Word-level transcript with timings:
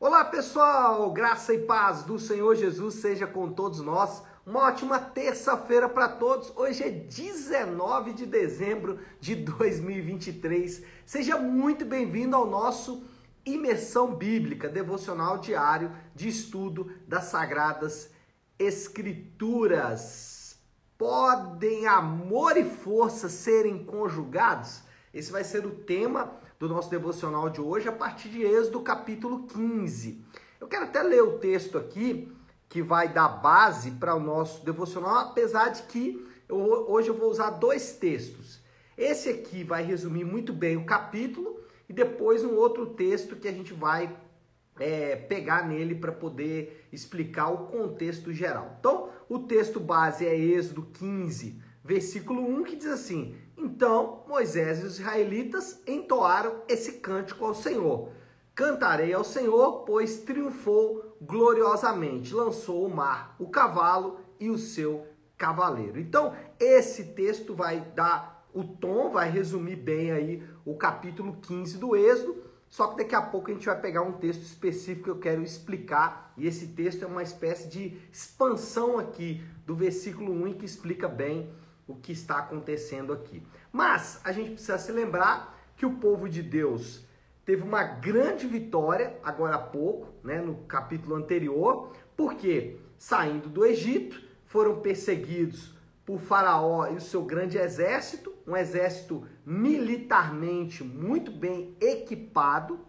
Olá 0.00 0.24
pessoal, 0.24 1.10
graça 1.10 1.52
e 1.52 1.58
paz 1.58 2.04
do 2.04 2.20
Senhor 2.20 2.54
Jesus 2.54 2.94
seja 2.94 3.26
com 3.26 3.50
todos 3.50 3.80
nós. 3.80 4.22
Uma 4.46 4.60
ótima 4.60 5.00
terça-feira 5.00 5.88
para 5.88 6.08
todos. 6.08 6.52
Hoje 6.54 6.84
é 6.84 6.88
19 6.88 8.12
de 8.12 8.24
dezembro 8.24 9.00
de 9.18 9.34
2023. 9.34 10.84
Seja 11.04 11.36
muito 11.36 11.84
bem-vindo 11.84 12.36
ao 12.36 12.46
nosso 12.46 13.02
Imersão 13.44 14.14
Bíblica, 14.14 14.68
devocional 14.68 15.38
diário 15.38 15.90
de 16.14 16.28
estudo 16.28 16.92
das 17.08 17.24
Sagradas 17.24 18.08
Escrituras. 18.56 20.60
Podem 20.96 21.88
amor 21.88 22.56
e 22.56 22.62
força 22.62 23.28
serem 23.28 23.84
conjugados? 23.84 24.80
Esse 25.12 25.32
vai 25.32 25.42
ser 25.42 25.66
o 25.66 25.74
tema 25.74 26.38
do 26.58 26.68
nosso 26.68 26.90
devocional 26.90 27.48
de 27.48 27.60
hoje 27.60 27.88
a 27.88 27.92
partir 27.92 28.28
de 28.28 28.42
Êxodo 28.42 28.80
capítulo 28.80 29.46
15. 29.46 30.24
Eu 30.60 30.66
quero 30.66 30.84
até 30.84 31.02
ler 31.02 31.22
o 31.22 31.38
texto 31.38 31.78
aqui 31.78 32.32
que 32.68 32.82
vai 32.82 33.08
dar 33.08 33.28
base 33.28 33.92
para 33.92 34.14
o 34.14 34.20
nosso 34.20 34.64
devocional, 34.64 35.16
apesar 35.18 35.68
de 35.68 35.84
que 35.84 36.26
eu, 36.48 36.56
hoje 36.56 37.08
eu 37.08 37.14
vou 37.14 37.30
usar 37.30 37.50
dois 37.50 37.92
textos. 37.92 38.60
Esse 38.96 39.28
aqui 39.28 39.62
vai 39.62 39.84
resumir 39.84 40.24
muito 40.24 40.52
bem 40.52 40.76
o 40.76 40.84
capítulo 40.84 41.60
e 41.88 41.92
depois 41.92 42.44
um 42.44 42.56
outro 42.56 42.86
texto 42.86 43.36
que 43.36 43.46
a 43.46 43.52
gente 43.52 43.72
vai 43.72 44.14
é, 44.80 45.14
pegar 45.14 45.66
nele 45.66 45.94
para 45.94 46.10
poder 46.10 46.88
explicar 46.92 47.48
o 47.50 47.68
contexto 47.68 48.32
geral. 48.32 48.76
Então, 48.80 49.10
o 49.28 49.38
texto 49.38 49.78
base 49.78 50.26
é 50.26 50.36
Êxodo 50.36 50.82
15, 50.82 51.62
versículo 51.88 52.42
1, 52.42 52.64
que 52.64 52.76
diz 52.76 52.88
assim: 52.88 53.34
Então 53.56 54.22
Moisés 54.28 54.80
e 54.80 54.84
os 54.84 55.00
israelitas 55.00 55.80
entoaram 55.86 56.60
esse 56.68 56.92
cântico 57.00 57.46
ao 57.46 57.54
Senhor. 57.54 58.10
Cantarei 58.54 59.14
ao 59.14 59.24
Senhor, 59.24 59.84
pois 59.84 60.18
triunfou 60.18 61.16
gloriosamente, 61.22 62.34
lançou 62.34 62.84
o 62.84 62.94
mar, 62.94 63.34
o 63.38 63.48
cavalo 63.48 64.20
e 64.38 64.50
o 64.50 64.58
seu 64.58 65.06
cavaleiro. 65.38 65.98
Então, 65.98 66.34
esse 66.60 67.04
texto 67.14 67.54
vai 67.54 67.80
dar 67.94 68.46
o 68.52 68.64
tom, 68.64 69.10
vai 69.10 69.30
resumir 69.30 69.76
bem 69.76 70.10
aí 70.10 70.42
o 70.66 70.76
capítulo 70.76 71.38
15 71.40 71.78
do 71.78 71.96
Êxodo. 71.96 72.42
Só 72.68 72.88
que 72.88 72.98
daqui 72.98 73.14
a 73.14 73.22
pouco 73.22 73.50
a 73.50 73.54
gente 73.54 73.64
vai 73.64 73.80
pegar 73.80 74.02
um 74.02 74.12
texto 74.12 74.42
específico 74.42 75.04
que 75.04 75.10
eu 75.10 75.18
quero 75.18 75.42
explicar, 75.42 76.34
e 76.36 76.46
esse 76.46 76.66
texto 76.66 77.02
é 77.02 77.06
uma 77.06 77.22
espécie 77.22 77.66
de 77.68 77.96
expansão 78.12 78.98
aqui 78.98 79.42
do 79.64 79.74
versículo 79.74 80.32
1 80.32 80.54
que 80.54 80.66
explica 80.66 81.08
bem 81.08 81.50
o 81.88 81.96
que 81.96 82.12
está 82.12 82.38
acontecendo 82.38 83.12
aqui. 83.12 83.42
Mas 83.72 84.20
a 84.22 84.30
gente 84.30 84.50
precisa 84.50 84.78
se 84.78 84.92
lembrar 84.92 85.58
que 85.74 85.86
o 85.86 85.96
povo 85.96 86.28
de 86.28 86.42
Deus 86.42 87.04
teve 87.44 87.62
uma 87.62 87.82
grande 87.82 88.46
vitória 88.46 89.18
agora 89.24 89.56
há 89.56 89.58
pouco, 89.58 90.08
né, 90.22 90.40
no 90.40 90.56
capítulo 90.64 91.14
anterior, 91.14 91.92
porque 92.14 92.78
saindo 92.98 93.48
do 93.48 93.64
Egito 93.64 94.22
foram 94.44 94.80
perseguidos 94.80 95.74
por 96.04 96.18
Faraó 96.20 96.86
e 96.88 96.96
o 96.96 97.00
seu 97.00 97.22
grande 97.22 97.56
exército, 97.56 98.34
um 98.46 98.56
exército 98.56 99.26
militarmente 99.44 100.84
muito 100.84 101.30
bem 101.30 101.76
equipado 101.80 102.80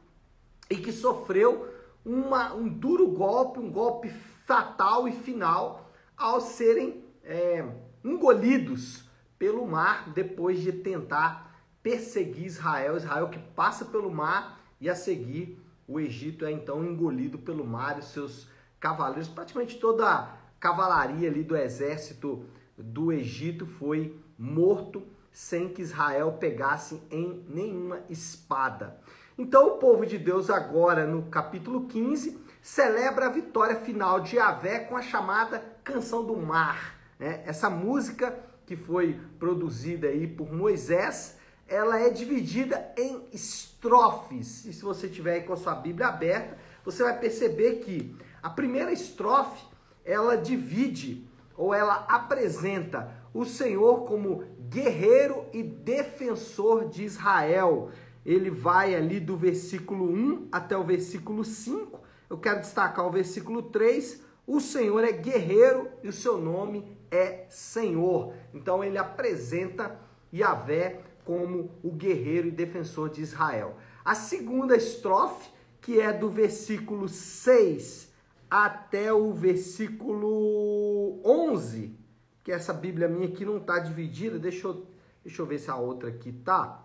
e 0.69 0.75
que 0.75 0.91
sofreu 0.91 1.67
uma, 2.05 2.53
um 2.53 2.67
duro 2.67 3.07
golpe, 3.09 3.59
um 3.59 3.71
golpe 3.71 4.09
fatal 4.45 5.07
e 5.07 5.11
final 5.11 5.91
ao 6.17 6.41
serem 6.41 7.03
é, 7.23 7.65
engolidos 8.03 9.03
pelo 9.37 9.65
mar 9.67 10.09
depois 10.09 10.61
de 10.61 10.71
tentar 10.71 11.63
perseguir 11.81 12.45
Israel. 12.45 12.97
Israel 12.97 13.29
que 13.29 13.39
passa 13.39 13.85
pelo 13.85 14.11
mar 14.11 14.59
e 14.79 14.89
a 14.89 14.95
seguir 14.95 15.59
o 15.87 15.99
Egito 15.99 16.45
é 16.45 16.51
então 16.51 16.85
engolido 16.85 17.39
pelo 17.39 17.65
mar 17.65 17.97
e 17.97 18.03
seus 18.03 18.47
cavaleiros, 18.79 19.27
praticamente 19.27 19.79
toda 19.79 20.07
a 20.07 20.37
cavalaria 20.59 21.29
ali 21.29 21.43
do 21.43 21.55
exército 21.55 22.45
do 22.77 23.11
Egito 23.11 23.65
foi 23.65 24.15
morto 24.37 25.03
sem 25.31 25.69
que 25.69 25.81
Israel 25.81 26.33
pegasse 26.33 27.01
em 27.09 27.43
nenhuma 27.47 28.01
espada. 28.09 28.99
Então 29.37 29.67
o 29.67 29.77
povo 29.77 30.05
de 30.05 30.17
Deus 30.17 30.49
agora 30.49 31.05
no 31.05 31.23
capítulo 31.23 31.87
15 31.87 32.39
celebra 32.61 33.27
a 33.27 33.31
vitória 33.31 33.75
final 33.77 34.19
de 34.19 34.35
Yahvé 34.35 34.79
com 34.79 34.95
a 34.95 35.01
chamada 35.01 35.59
canção 35.83 36.25
do 36.25 36.35
mar. 36.35 36.98
Né? 37.19 37.43
Essa 37.45 37.69
música 37.69 38.39
que 38.65 38.77
foi 38.77 39.19
produzida 39.37 40.07
aí 40.07 40.25
por 40.25 40.53
Moisés, 40.53 41.37
ela 41.67 41.99
é 41.99 42.09
dividida 42.09 42.91
em 42.97 43.27
estrofes. 43.33 44.65
E 44.65 44.73
se 44.73 44.81
você 44.81 45.09
tiver 45.09 45.33
aí 45.33 45.41
com 45.41 45.53
a 45.53 45.57
sua 45.57 45.75
Bíblia 45.75 46.07
aberta, 46.07 46.57
você 46.85 47.03
vai 47.03 47.19
perceber 47.19 47.79
que 47.79 48.15
a 48.41 48.49
primeira 48.49 48.91
estrofe, 48.91 49.67
ela 50.05 50.35
divide 50.35 51.27
ou 51.57 51.73
ela 51.73 52.05
apresenta 52.07 53.13
o 53.33 53.45
Senhor 53.45 54.05
como 54.05 54.45
guerreiro 54.69 55.45
e 55.51 55.61
defensor 55.61 56.87
de 56.87 57.03
Israel. 57.03 57.91
Ele 58.25 58.49
vai 58.49 58.95
ali 58.95 59.19
do 59.19 59.35
versículo 59.35 60.05
1 60.05 60.47
até 60.51 60.77
o 60.77 60.83
versículo 60.83 61.43
5. 61.43 61.99
Eu 62.29 62.37
quero 62.37 62.61
destacar 62.61 63.05
o 63.05 63.11
versículo 63.11 63.63
3. 63.63 64.23
O 64.47 64.59
Senhor 64.59 65.03
é 65.03 65.11
guerreiro 65.11 65.89
e 66.01 66.07
o 66.07 66.13
seu 66.13 66.37
nome 66.37 66.98
é 67.11 67.45
Senhor. 67.49 68.33
Então 68.53 68.83
ele 68.83 68.97
apresenta 68.97 69.99
Yahvé 70.33 71.01
como 71.25 71.71
o 71.83 71.91
guerreiro 71.91 72.47
e 72.47 72.51
defensor 72.51 73.09
de 73.09 73.21
Israel. 73.21 73.77
A 74.03 74.15
segunda 74.15 74.75
estrofe, 74.75 75.49
que 75.81 75.99
é 75.99 76.11
do 76.11 76.29
versículo 76.29 77.07
6 77.07 78.09
até 78.49 79.13
o 79.13 79.31
versículo 79.31 81.21
11, 81.23 81.95
que 82.43 82.51
essa 82.51 82.73
Bíblia 82.73 83.07
minha 83.07 83.27
aqui 83.27 83.45
não 83.45 83.57
está 83.57 83.77
dividida, 83.77 84.39
deixa 84.39 84.67
eu, 84.67 84.87
deixa 85.23 85.41
eu 85.41 85.45
ver 85.45 85.59
se 85.59 85.69
a 85.69 85.75
outra 85.75 86.09
aqui 86.09 86.31
tá. 86.31 86.83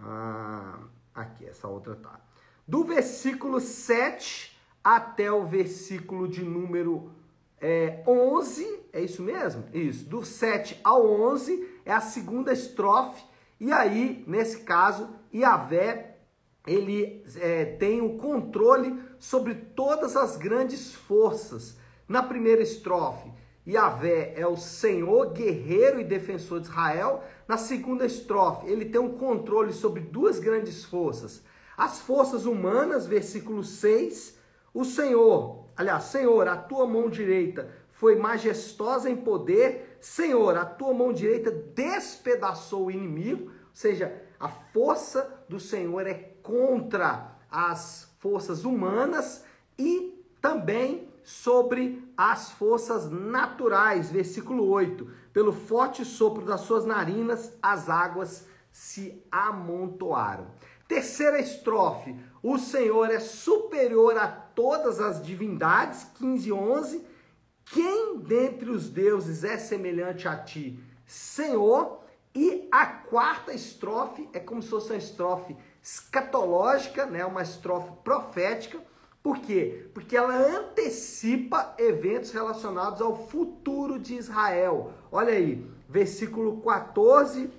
Ah, 0.00 0.80
aqui, 1.14 1.46
essa 1.46 1.68
outra 1.68 1.94
tá. 1.94 2.20
Do 2.66 2.82
versículo 2.82 3.60
7 3.60 4.58
até 4.82 5.30
o 5.30 5.46
versículo 5.46 6.26
de 6.26 6.42
número 6.42 7.12
é, 7.62 8.02
11, 8.04 8.88
é 8.92 9.00
isso 9.00 9.22
mesmo? 9.22 9.64
Isso, 9.72 10.04
do 10.04 10.24
7 10.24 10.80
ao 10.82 11.08
11 11.08 11.80
é 11.86 11.92
a 11.92 12.00
segunda 12.00 12.52
estrofe, 12.52 13.22
e 13.60 13.70
aí, 13.70 14.24
nesse 14.26 14.64
caso, 14.64 15.08
Iavé, 15.32 16.16
ele 16.66 17.24
é, 17.36 17.64
tem 17.64 18.00
o 18.00 18.18
controle 18.18 19.00
sobre 19.20 19.54
todas 19.54 20.16
as 20.16 20.36
grandes 20.36 20.92
forças. 20.92 21.76
Na 22.08 22.24
primeira 22.24 22.60
estrofe, 22.60 23.30
Iavé 23.64 24.34
é 24.36 24.44
o 24.44 24.56
Senhor, 24.56 25.32
guerreiro 25.32 26.00
e 26.00 26.04
defensor 26.04 26.58
de 26.58 26.66
Israel. 26.66 27.22
Na 27.46 27.56
segunda 27.56 28.04
estrofe, 28.04 28.66
ele 28.66 28.86
tem 28.86 29.00
um 29.00 29.16
controle 29.16 29.72
sobre 29.72 30.00
duas 30.00 30.40
grandes 30.40 30.84
forças. 30.84 31.42
As 31.76 32.00
forças 32.00 32.44
humanas, 32.44 33.06
versículo 33.06 33.62
6, 33.62 34.36
o 34.74 34.84
Senhor, 34.84 35.61
aliás, 35.76 36.04
Senhor, 36.04 36.46
a 36.48 36.56
tua 36.56 36.86
mão 36.86 37.08
direita 37.08 37.68
foi 37.90 38.16
majestosa 38.16 39.08
em 39.08 39.16
poder. 39.16 39.96
Senhor, 40.00 40.56
a 40.56 40.64
tua 40.64 40.92
mão 40.92 41.12
direita 41.12 41.50
despedaçou 41.50 42.86
o 42.86 42.90
inimigo. 42.90 43.44
Ou 43.44 43.50
seja, 43.72 44.22
a 44.40 44.48
força 44.48 45.44
do 45.48 45.60
Senhor 45.60 46.06
é 46.06 46.14
contra 46.42 47.36
as 47.50 48.12
forças 48.18 48.64
humanas 48.64 49.44
e 49.78 50.26
também 50.40 51.08
sobre 51.22 52.12
as 52.16 52.50
forças 52.50 53.08
naturais. 53.08 54.10
Versículo 54.10 54.68
8. 54.68 55.08
Pelo 55.32 55.52
forte 55.52 56.04
sopro 56.04 56.44
das 56.44 56.62
suas 56.62 56.84
narinas, 56.84 57.56
as 57.62 57.88
águas 57.88 58.46
se 58.70 59.22
amontoaram. 59.30 60.48
Terceira 60.88 61.38
estrofe. 61.38 62.16
O 62.42 62.58
Senhor 62.58 63.10
é 63.10 63.20
superior 63.20 64.16
a 64.18 64.26
todas 64.54 65.00
as 65.00 65.22
divindades. 65.22 66.06
15 66.18 66.48
e 66.48 66.52
11. 66.52 67.06
Quem 67.66 68.18
dentre 68.18 68.70
os 68.70 68.88
deuses 68.88 69.44
é 69.44 69.56
semelhante 69.56 70.28
a 70.28 70.36
ti? 70.36 70.78
Senhor. 71.06 72.00
E 72.34 72.66
a 72.72 72.86
quarta 72.86 73.52
estrofe 73.52 74.26
é 74.32 74.40
como 74.40 74.62
se 74.62 74.68
fosse 74.68 74.90
uma 74.90 74.98
estrofe 74.98 75.54
escatológica, 75.82 77.04
né? 77.04 77.24
uma 77.26 77.42
estrofe 77.42 77.92
profética. 78.02 78.80
Por 79.22 79.38
quê? 79.38 79.86
Porque 79.92 80.16
ela 80.16 80.34
antecipa 80.34 81.74
eventos 81.78 82.32
relacionados 82.32 83.00
ao 83.00 83.28
futuro 83.28 83.98
de 83.98 84.14
Israel. 84.14 84.92
Olha 85.12 85.32
aí, 85.32 85.64
versículo 85.88 86.60
14 86.62 87.50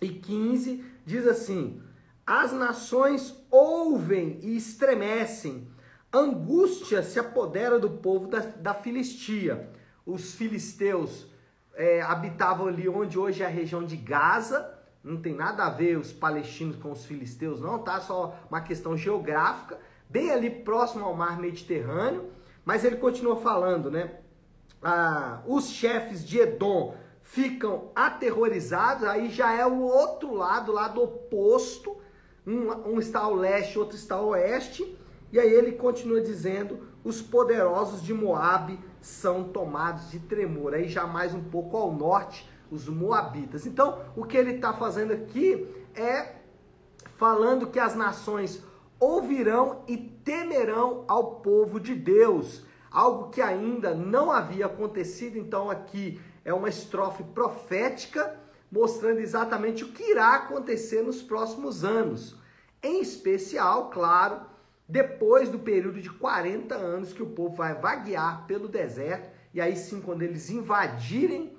e 0.00 0.08
15 0.08 0.84
diz 1.04 1.26
assim: 1.26 1.80
As 2.26 2.52
nações 2.52 3.34
ouvem 3.50 4.38
e 4.42 4.56
estremecem, 4.56 5.66
angústia 6.18 7.02
se 7.02 7.18
apodera 7.18 7.78
do 7.78 7.90
povo 7.90 8.26
da, 8.26 8.40
da 8.40 8.74
Filistia. 8.74 9.70
Os 10.06 10.34
filisteus 10.34 11.26
é, 11.74 12.00
habitavam 12.02 12.66
ali 12.66 12.88
onde 12.88 13.18
hoje 13.18 13.42
é 13.42 13.46
a 13.46 13.48
região 13.48 13.84
de 13.84 13.96
Gaza. 13.96 14.72
Não 15.02 15.20
tem 15.20 15.34
nada 15.34 15.64
a 15.64 15.70
ver 15.70 15.98
os 15.98 16.12
palestinos 16.12 16.76
com 16.76 16.90
os 16.92 17.04
filisteus, 17.04 17.60
não, 17.60 17.78
tá? 17.78 18.00
Só 18.00 18.38
uma 18.48 18.60
questão 18.60 18.96
geográfica. 18.96 19.78
bem 20.08 20.30
ali 20.30 20.50
próximo 20.50 21.04
ao 21.04 21.14
mar 21.14 21.38
Mediterrâneo, 21.38 22.30
mas 22.64 22.84
ele 22.84 22.96
continua 22.96 23.36
falando, 23.36 23.90
né? 23.90 24.18
Ah, 24.82 25.42
os 25.46 25.68
chefes 25.70 26.24
de 26.24 26.38
Edom 26.38 26.94
ficam 27.22 27.90
aterrorizados, 27.94 29.04
aí 29.04 29.30
já 29.30 29.52
é 29.52 29.66
o 29.66 29.80
outro 29.80 30.34
lado, 30.34 30.70
lado 30.70 31.02
oposto, 31.02 31.96
um, 32.46 32.70
um 32.92 32.98
está 33.00 33.20
ao 33.20 33.34
leste, 33.34 33.78
outro 33.78 33.96
está 33.96 34.16
ao 34.16 34.28
oeste, 34.28 34.96
e 35.34 35.40
aí 35.40 35.52
ele 35.52 35.72
continua 35.72 36.20
dizendo: 36.20 36.78
os 37.02 37.20
poderosos 37.20 38.00
de 38.00 38.14
Moabe 38.14 38.78
são 39.00 39.42
tomados 39.42 40.08
de 40.08 40.20
tremor. 40.20 40.74
Aí 40.74 40.88
já 40.88 41.08
mais 41.08 41.34
um 41.34 41.42
pouco 41.42 41.76
ao 41.76 41.92
norte, 41.92 42.48
os 42.70 42.88
moabitas. 42.88 43.66
Então, 43.66 43.98
o 44.14 44.24
que 44.24 44.36
ele 44.36 44.52
está 44.52 44.72
fazendo 44.72 45.12
aqui 45.12 45.66
é 45.92 46.36
falando 47.16 47.66
que 47.66 47.80
as 47.80 47.96
nações 47.96 48.62
ouvirão 49.00 49.82
e 49.88 49.96
temerão 49.96 51.04
ao 51.08 51.40
povo 51.40 51.80
de 51.80 51.96
Deus, 51.96 52.64
algo 52.88 53.30
que 53.30 53.42
ainda 53.42 53.92
não 53.92 54.30
havia 54.30 54.66
acontecido. 54.66 55.36
Então, 55.36 55.68
aqui 55.68 56.20
é 56.44 56.54
uma 56.54 56.68
estrofe 56.68 57.24
profética 57.24 58.38
mostrando 58.70 59.18
exatamente 59.18 59.82
o 59.82 59.88
que 59.88 60.12
irá 60.12 60.36
acontecer 60.36 61.02
nos 61.02 61.20
próximos 61.22 61.84
anos. 61.84 62.36
Em 62.80 63.00
especial, 63.00 63.90
claro, 63.90 64.53
depois 64.88 65.48
do 65.48 65.58
período 65.58 66.00
de 66.00 66.10
40 66.10 66.74
anos 66.74 67.12
que 67.12 67.22
o 67.22 67.30
povo 67.30 67.56
vai 67.56 67.74
vaguear 67.74 68.46
pelo 68.46 68.68
deserto, 68.68 69.30
e 69.52 69.60
aí 69.60 69.76
sim, 69.76 70.00
quando 70.00 70.22
eles 70.22 70.50
invadirem 70.50 71.56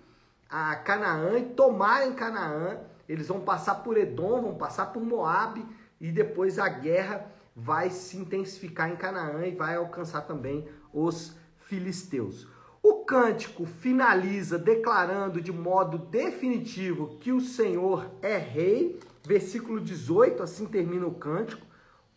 a 0.50 0.76
Canaã 0.76 1.40
e 1.40 1.50
tomarem 1.54 2.14
Canaã, 2.14 2.80
eles 3.08 3.28
vão 3.28 3.42
passar 3.42 3.76
por 3.76 3.98
Edom, 3.98 4.42
vão 4.42 4.56
passar 4.56 4.88
por 4.88 5.04
Moabe, 5.04 5.66
e 6.00 6.12
depois 6.12 6.60
a 6.60 6.68
guerra 6.68 7.32
vai 7.56 7.90
se 7.90 8.18
intensificar 8.18 8.92
em 8.92 8.96
Canaã 8.96 9.46
e 9.46 9.56
vai 9.56 9.76
alcançar 9.76 10.22
também 10.22 10.68
os 10.94 11.36
filisteus. 11.58 12.48
O 12.84 13.06
cântico 13.06 13.66
finaliza 13.66 14.60
declarando 14.60 15.42
de 15.42 15.52
modo 15.52 15.98
definitivo 15.98 17.18
que 17.20 17.32
o 17.32 17.40
Senhor 17.40 18.12
é 18.22 18.38
rei, 18.38 19.00
versículo 19.24 19.82
18, 19.82 20.44
assim 20.44 20.68
termina 20.68 21.08
o 21.08 21.16
cântico. 21.16 21.66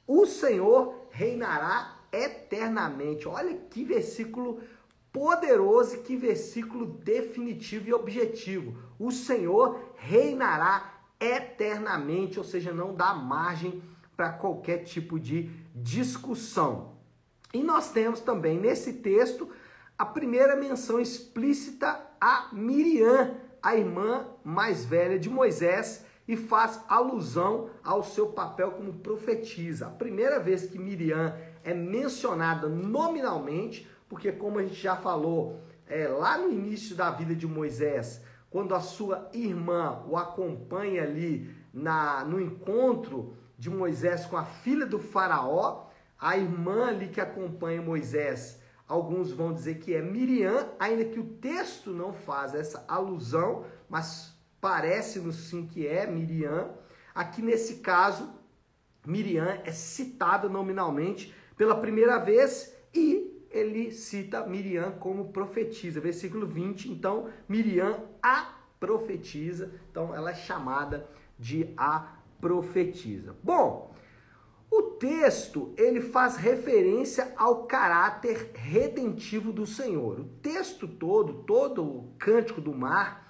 O 0.09 0.25
Senhor 0.25 1.07
reinará 1.11 1.99
eternamente. 2.11 3.29
Olha 3.29 3.55
que 3.71 3.85
versículo 3.85 4.61
poderoso 5.13 5.97
e 5.97 5.99
que 5.99 6.17
versículo 6.17 6.87
definitivo 6.87 7.91
e 7.91 7.93
objetivo. 7.93 8.75
O 8.99 9.13
Senhor 9.13 9.93
reinará 9.97 10.95
eternamente, 11.21 12.39
ou 12.39 12.45
seja, 12.45 12.73
não 12.73 12.95
dá 12.95 13.13
margem 13.13 13.83
para 14.17 14.33
qualquer 14.33 14.79
tipo 14.79 15.21
de 15.21 15.51
discussão. 15.75 16.97
E 17.53 17.63
nós 17.63 17.93
temos 17.93 18.21
também 18.21 18.59
nesse 18.59 18.95
texto 18.95 19.51
a 19.99 20.07
primeira 20.07 20.57
menção 20.57 20.99
explícita 20.99 22.01
a 22.21 22.49
Miriam, 22.53 23.37
a 23.63 23.77
irmã 23.77 24.27
mais 24.43 24.85
velha 24.87 25.19
de 25.19 25.29
Moisés, 25.29 26.05
e 26.29 26.37
faz 26.37 26.85
alusão 26.87 27.71
ao 27.83 28.05
seu 28.05 28.27
papel 28.29 28.73
como 28.73 28.93
profetisa. 28.93 29.87
A 29.87 29.91
primeira 29.91 30.39
vez 30.39 30.67
que 30.67 30.79
Miriam 30.79 31.35
é 31.65 31.73
mencionada 31.73 32.69
nominalmente, 32.69 33.89
porque 34.09 34.31
como 34.31 34.59
a 34.59 34.63
gente 34.63 34.75
já 34.75 34.95
falou 34.95 35.59
é, 35.87 36.07
lá 36.07 36.37
no 36.37 36.53
início 36.53 36.95
da 36.95 37.11
vida 37.11 37.35
de 37.35 37.47
Moisés, 37.47 38.23
quando 38.51 38.75
a 38.75 38.81
sua 38.81 39.31
irmã 39.33 40.03
o 40.07 40.17
acompanha 40.19 41.03
ali 41.03 41.51
na, 41.73 42.25
no 42.25 42.39
encontro 42.39 43.35
de 43.59 43.71
Moisés 43.71 44.27
com 44.27 44.37
a 44.37 44.45
filha 44.45 44.87
do 44.87 44.99
faraó, 44.99 45.87
a 46.19 46.37
irmã 46.37 46.89
ali 46.89 47.09
que 47.09 47.21
acompanha 47.21 47.81
Moisés, 47.81 48.61
alguns 48.87 49.33
vão 49.33 49.53
dizer 49.53 49.79
que 49.79 49.95
é 49.95 50.03
Miriam, 50.03 50.69
ainda 50.79 51.05
que 51.05 51.19
o 51.19 51.25
texto 51.25 51.91
não 51.91 52.13
faz 52.13 52.55
essa 52.55 52.85
alusão, 52.89 53.65
mas 53.89 54.38
parece-nos 54.61 55.49
sim 55.49 55.67
que 55.67 55.87
é 55.87 56.07
Miriam. 56.07 56.71
Aqui 57.15 57.43
nesse 57.43 57.77
caso, 57.77 58.33
Miriam 59.07 59.61
é 59.65 59.73
citada 59.73 60.49
nominalmente 60.49 61.35
pela 61.57 61.75
primeira 61.75 62.19
vez 62.19 62.75
e 62.95 63.47
ele 63.51 63.93
cita 63.93 64.47
Miriam 64.47 64.93
como 64.93 65.33
profetisa. 65.33 66.01
Versículo 66.01 66.47
20, 66.47 66.91
então, 66.91 67.29
Miriam 67.49 68.05
a 68.23 68.55
profetiza. 68.79 69.73
Então, 69.91 70.15
ela 70.15 70.31
é 70.31 70.35
chamada 70.35 71.09
de 71.39 71.73
a 71.77 72.19
profetiza. 72.41 73.35
Bom, 73.43 73.95
o 74.71 74.83
texto 74.83 75.73
ele 75.77 76.01
faz 76.01 76.37
referência 76.37 77.33
ao 77.37 77.65
caráter 77.67 78.51
redentivo 78.55 79.53
do 79.53 79.67
Senhor. 79.67 80.21
O 80.21 80.25
texto 80.25 80.87
todo, 80.87 81.43
todo 81.45 81.83
o 81.83 82.13
cântico 82.19 82.61
do 82.61 82.75
mar, 82.75 83.28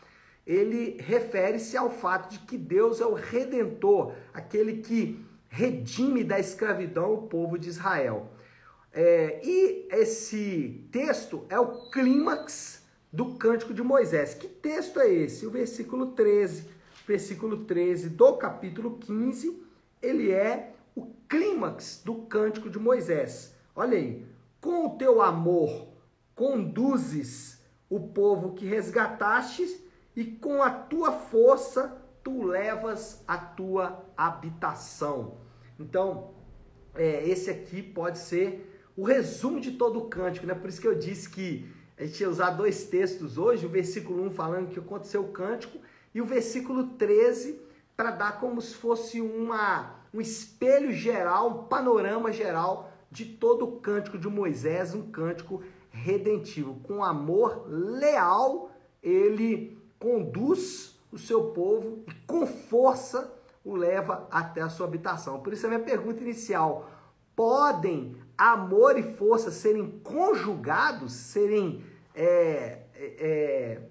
ele 0.49 0.97
refere-se 0.99 1.77
ao 1.77 1.91
fato 1.91 2.31
de 2.31 2.39
que 2.39 2.57
Deus 2.57 3.03
é 3.03 3.07
o 3.07 3.13
redentor, 3.13 4.15
aquele 4.33 4.79
que 4.79 5.23
redime 5.47 6.25
da 6.25 6.41
escravidão 6.41 7.13
o 7.13 7.23
povo 7.29 7.59
de 7.59 7.69
Israel. 7.69 8.31
É, 8.91 9.41
e 9.45 9.87
esse 9.91 10.89
texto 10.91 11.45
é 11.51 11.61
o 11.61 11.91
clímax 11.91 12.83
do 13.13 13.35
cântico 13.35 13.75
de 13.75 13.83
Moisés. 13.83 14.33
Que 14.33 14.49
texto 14.49 14.99
é 14.99 15.13
esse? 15.13 15.47
O 15.47 15.51
versículo 15.51 16.13
13. 16.13 16.65
Versículo 17.07 17.65
13 17.65 18.09
do 18.09 18.33
capítulo 18.35 18.99
15, 18.99 19.63
ele 20.01 20.31
é 20.31 20.73
o 20.95 21.07
clímax 21.29 22.01
do 22.03 22.23
cântico 22.23 22.71
de 22.71 22.79
Moisés. 22.79 23.55
Olha 23.77 23.99
aí. 23.99 24.27
Com 24.63 24.87
o 24.87 24.97
teu 24.97 25.21
amor 25.21 25.89
conduzes 26.35 27.61
o 27.89 28.01
povo 28.01 28.55
que 28.55 28.67
resgatastes 28.67 29.88
e 30.19 30.25
com 30.25 30.65
a 30.65 30.69
tua 30.69 31.13
força 31.13 31.97
tu 32.25 32.43
levas 32.43 33.23
a 33.29 33.39
tua 33.39 34.05
habitação. 34.17 35.37
Então, 35.79 36.35
é, 36.97 37.29
esse 37.29 37.49
aqui 37.49 37.81
pode 37.81 38.19
ser 38.19 38.83
o 38.97 39.05
resumo 39.05 39.61
de 39.61 39.71
todo 39.71 40.01
o 40.01 40.09
cântico, 40.09 40.45
né? 40.45 40.55
Por 40.55 40.69
isso 40.69 40.81
que 40.81 40.89
eu 40.89 40.99
disse 40.99 41.31
que 41.31 41.73
a 41.97 42.05
gente 42.05 42.21
ia 42.21 42.29
usar 42.29 42.51
dois 42.51 42.83
textos 42.83 43.39
hoje, 43.39 43.65
o 43.65 43.69
versículo 43.69 44.25
1 44.25 44.33
falando 44.33 44.71
que 44.73 44.81
aconteceu 44.81 45.23
o 45.23 45.29
cântico 45.29 45.79
e 46.13 46.21
o 46.21 46.27
versículo 46.27 46.89
13 46.97 47.63
para 47.97 48.11
dar 48.11 48.41
como 48.41 48.61
se 48.61 48.75
fosse 48.75 49.21
uma, 49.21 50.01
um 50.13 50.21
espelho 50.21 50.91
geral, 50.91 51.49
um 51.49 51.69
panorama 51.69 52.33
geral 52.33 52.93
de 53.09 53.25
todo 53.25 53.65
o 53.65 53.81
cântico 53.81 54.19
de 54.19 54.27
Moisés, 54.27 54.97
um 54.97 55.13
cântico 55.13 55.63
redentivo. 55.93 56.81
Com 56.81 57.05
amor 57.05 57.69
leal, 57.69 58.73
ele 59.01 59.78
conduz 59.99 60.99
o 61.11 61.19
seu 61.19 61.51
povo 61.51 62.05
e 62.07 62.15
com 62.27 62.47
força 62.47 63.35
o 63.65 63.75
leva 63.75 64.27
até 64.31 64.61
a 64.61 64.69
sua 64.69 64.87
habitação. 64.87 65.41
Por 65.41 65.53
isso 65.53 65.67
a 65.67 65.69
minha 65.69 65.81
pergunta 65.81 66.23
inicial: 66.23 66.91
podem 67.35 68.17
amor 68.37 68.99
e 68.99 69.03
força 69.03 69.51
serem 69.51 70.01
conjugados, 70.03 71.13
serem 71.13 71.85
é, 72.15 72.83
é, 72.95 73.17
é, 73.19 73.83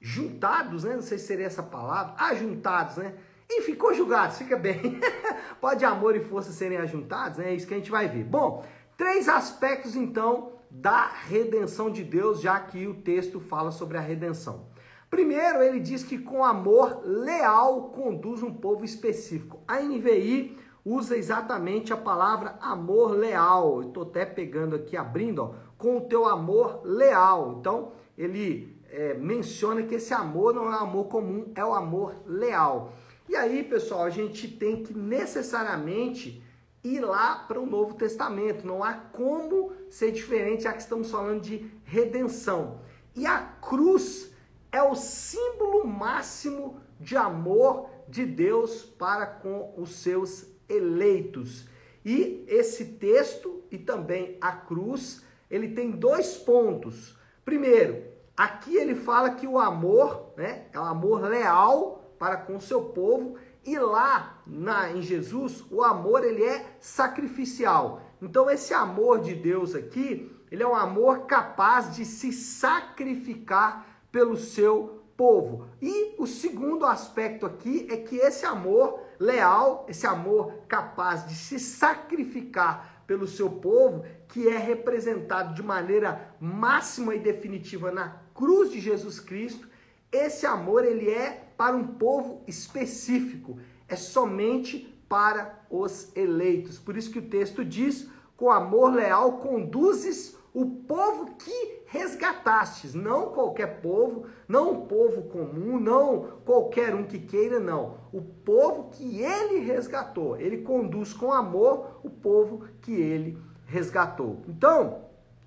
juntados, 0.00 0.84
né? 0.84 0.94
Não 0.94 1.02
sei 1.02 1.18
se 1.18 1.26
seria 1.26 1.46
essa 1.46 1.62
palavra, 1.62 2.14
ajuntados, 2.24 2.96
né? 2.96 3.14
Enfim, 3.50 3.74
conjugados, 3.74 4.38
fica 4.38 4.56
bem. 4.56 5.00
Pode 5.60 5.84
amor 5.84 6.14
e 6.14 6.20
força 6.20 6.52
serem 6.52 6.78
ajuntados, 6.78 7.38
né? 7.38 7.50
É 7.50 7.54
isso 7.54 7.66
que 7.66 7.74
a 7.74 7.76
gente 7.76 7.90
vai 7.90 8.08
ver. 8.08 8.24
Bom, 8.24 8.64
três 8.96 9.28
aspectos 9.28 9.96
então 9.96 10.52
da 10.70 11.08
redenção 11.08 11.90
de 11.90 12.04
Deus, 12.04 12.40
já 12.40 12.60
que 12.60 12.86
o 12.86 12.94
texto 12.94 13.40
fala 13.40 13.72
sobre 13.72 13.98
a 13.98 14.00
redenção. 14.00 14.69
Primeiro, 15.10 15.60
ele 15.60 15.80
diz 15.80 16.04
que 16.04 16.16
com 16.16 16.44
amor 16.44 17.00
leal 17.04 17.90
conduz 17.90 18.44
um 18.44 18.54
povo 18.54 18.84
específico. 18.84 19.58
A 19.66 19.80
NVI 19.80 20.56
usa 20.84 21.16
exatamente 21.16 21.92
a 21.92 21.96
palavra 21.96 22.56
amor 22.60 23.10
leal. 23.10 23.82
Estou 23.82 24.04
até 24.04 24.24
pegando 24.24 24.76
aqui, 24.76 24.96
abrindo, 24.96 25.42
ó, 25.42 25.54
com 25.76 25.96
o 25.96 26.02
teu 26.02 26.28
amor 26.28 26.82
leal. 26.84 27.56
Então, 27.58 27.90
ele 28.16 28.80
é, 28.88 29.14
menciona 29.14 29.82
que 29.82 29.96
esse 29.96 30.14
amor 30.14 30.54
não 30.54 30.72
é 30.72 30.76
amor 30.76 31.08
comum, 31.08 31.50
é 31.56 31.64
o 31.64 31.74
amor 31.74 32.14
leal. 32.24 32.92
E 33.28 33.34
aí, 33.34 33.64
pessoal, 33.64 34.04
a 34.04 34.10
gente 34.10 34.46
tem 34.46 34.82
que 34.82 34.94
necessariamente 34.94 36.40
ir 36.82 37.00
lá 37.00 37.44
para 37.48 37.60
o 37.60 37.66
Novo 37.66 37.94
Testamento. 37.94 38.66
Não 38.66 38.82
há 38.82 38.94
como 38.94 39.72
ser 39.88 40.12
diferente, 40.12 40.62
já 40.64 40.72
que 40.72 40.80
estamos 40.82 41.10
falando 41.10 41.40
de 41.40 41.68
redenção. 41.84 42.80
E 43.16 43.26
a 43.26 43.38
cruz 43.38 44.30
é 44.72 44.82
o 44.82 44.94
símbolo 44.94 45.86
máximo 45.86 46.80
de 46.98 47.16
amor 47.16 47.88
de 48.08 48.26
Deus 48.26 48.82
para 48.82 49.26
com 49.26 49.74
os 49.76 49.96
seus 49.96 50.46
eleitos. 50.68 51.66
E 52.04 52.44
esse 52.48 52.84
texto 52.84 53.62
e 53.70 53.78
também 53.78 54.36
a 54.40 54.52
cruz, 54.52 55.24
ele 55.50 55.68
tem 55.68 55.90
dois 55.90 56.36
pontos. 56.36 57.16
Primeiro, 57.44 58.04
aqui 58.36 58.76
ele 58.76 58.94
fala 58.94 59.30
que 59.30 59.46
o 59.46 59.58
amor, 59.58 60.32
né, 60.36 60.66
é 60.72 60.78
o 60.78 60.84
amor 60.84 61.22
leal 61.22 62.14
para 62.18 62.36
com 62.36 62.56
o 62.56 62.60
seu 62.60 62.82
povo, 62.82 63.36
E 63.62 63.78
lá 63.78 64.42
na, 64.46 64.90
em 64.90 65.02
Jesus, 65.02 65.62
o 65.70 65.82
amor 65.82 66.24
ele 66.24 66.42
é 66.42 66.76
sacrificial. 66.80 68.00
Então 68.22 68.50
esse 68.50 68.72
amor 68.72 69.20
de 69.20 69.34
Deus 69.34 69.74
aqui, 69.74 70.34
ele 70.50 70.62
é 70.62 70.66
um 70.66 70.74
amor 70.74 71.26
capaz 71.26 71.94
de 71.94 72.06
se 72.06 72.32
sacrificar 72.32 73.89
pelo 74.10 74.36
seu 74.36 75.00
povo. 75.16 75.66
E 75.82 76.14
o 76.18 76.26
segundo 76.26 76.86
aspecto 76.86 77.44
aqui 77.44 77.86
é 77.90 77.96
que 77.98 78.16
esse 78.16 78.46
amor 78.46 79.00
leal, 79.18 79.84
esse 79.88 80.06
amor 80.06 80.54
capaz 80.66 81.26
de 81.26 81.34
se 81.34 81.60
sacrificar 81.60 83.04
pelo 83.06 83.26
seu 83.26 83.50
povo, 83.50 84.04
que 84.28 84.48
é 84.48 84.56
representado 84.56 85.54
de 85.54 85.62
maneira 85.62 86.34
máxima 86.40 87.14
e 87.14 87.18
definitiva 87.18 87.90
na 87.90 88.16
cruz 88.32 88.70
de 88.70 88.80
Jesus 88.80 89.20
Cristo, 89.20 89.68
esse 90.10 90.46
amor 90.46 90.84
ele 90.84 91.10
é 91.10 91.52
para 91.56 91.76
um 91.76 91.86
povo 91.86 92.42
específico, 92.46 93.58
é 93.86 93.96
somente 93.96 94.96
para 95.08 95.66
os 95.68 96.16
eleitos. 96.16 96.78
Por 96.78 96.96
isso 96.96 97.10
que 97.10 97.18
o 97.18 97.28
texto 97.28 97.64
diz: 97.64 98.08
"Com 98.36 98.50
amor 98.50 98.94
leal 98.94 99.38
conduzes 99.38 100.36
o 100.52 100.66
povo 100.66 101.36
que 101.36 101.82
resgatastes, 101.86 102.94
não 102.94 103.30
qualquer 103.30 103.80
povo, 103.80 104.26
não 104.48 104.72
um 104.72 104.86
povo 104.86 105.22
comum, 105.22 105.78
não 105.78 106.40
qualquer 106.44 106.94
um 106.94 107.04
que 107.04 107.18
queira, 107.20 107.60
não. 107.60 107.98
O 108.12 108.20
povo 108.20 108.90
que 108.90 109.22
ele 109.22 109.60
resgatou, 109.60 110.36
ele 110.36 110.62
conduz 110.62 111.12
com 111.12 111.32
amor 111.32 112.00
o 112.02 112.10
povo 112.10 112.64
que 112.80 112.92
ele 112.92 113.38
resgatou. 113.66 114.42
Então, 114.48 115.04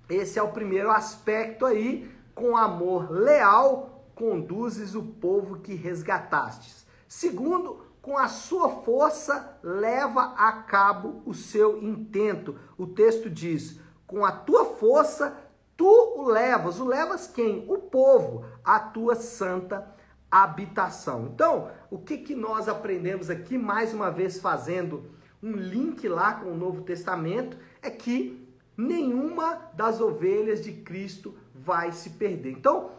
esse 0.08 0.38
é 0.38 0.42
o 0.42 0.52
primeiro 0.52 0.90
aspecto 0.90 1.66
aí, 1.66 2.10
com 2.34 2.56
amor 2.56 3.10
leal 3.10 3.90
conduzes 4.14 4.94
o 4.94 5.02
povo 5.02 5.58
que 5.58 5.74
resgatastes. 5.74 6.86
Segundo, 7.06 7.84
com 8.00 8.18
a 8.18 8.28
sua 8.28 8.68
força 8.68 9.58
leva 9.62 10.34
a 10.36 10.52
cabo 10.52 11.22
o 11.24 11.32
seu 11.32 11.82
intento. 11.82 12.54
O 12.76 12.86
texto 12.86 13.30
diz: 13.30 13.80
com 14.14 14.24
a 14.24 14.30
tua 14.30 14.64
força, 14.76 15.36
tu 15.76 16.14
o 16.16 16.28
levas. 16.28 16.78
O 16.78 16.84
levas 16.84 17.26
quem? 17.26 17.64
O 17.68 17.78
povo, 17.78 18.44
a 18.62 18.78
tua 18.78 19.16
santa 19.16 19.92
habitação. 20.30 21.30
Então, 21.34 21.68
o 21.90 21.98
que, 21.98 22.18
que 22.18 22.32
nós 22.32 22.68
aprendemos 22.68 23.28
aqui, 23.28 23.58
mais 23.58 23.92
uma 23.92 24.12
vez 24.12 24.38
fazendo 24.38 25.10
um 25.42 25.50
link 25.50 26.06
lá 26.06 26.34
com 26.34 26.52
o 26.52 26.56
Novo 26.56 26.82
Testamento, 26.82 27.58
é 27.82 27.90
que 27.90 28.48
nenhuma 28.76 29.68
das 29.74 30.00
ovelhas 30.00 30.62
de 30.62 30.70
Cristo 30.70 31.34
vai 31.52 31.90
se 31.90 32.10
perder. 32.10 32.52
Então, 32.52 32.92